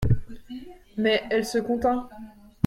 [0.97, 2.09] Mais elle se contint.